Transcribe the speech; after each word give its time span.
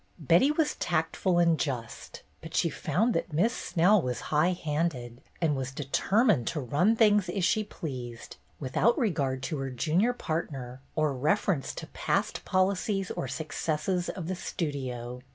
Betty 0.17 0.49
was 0.49 0.73
tactful 0.77 1.37
and 1.37 1.59
just, 1.59 2.23
but 2.41 2.55
she 2.55 2.71
found 2.71 3.13
that 3.13 3.31
Miss 3.31 3.55
Snell 3.55 4.01
was 4.01 4.19
high 4.33 4.53
handed 4.53 5.21
and 5.39 5.55
was 5.55 5.69
deter 5.71 6.23
mined 6.23 6.47
to 6.47 6.59
run 6.59 6.95
things 6.95 7.29
as 7.29 7.45
she 7.45 7.63
pleased, 7.63 8.37
without 8.59 8.97
regard 8.97 9.43
to 9.43 9.57
her 9.57 9.69
junior 9.69 10.13
partner 10.13 10.81
or 10.95 11.13
reference 11.13 11.71
to 11.75 11.85
past 11.85 12.43
policies 12.45 13.11
or 13.11 13.27
successes 13.27 14.09
of 14.09 14.25
the 14.27 14.35
Studio. 14.35 15.21